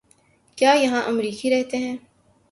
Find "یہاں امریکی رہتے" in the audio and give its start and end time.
0.73-1.77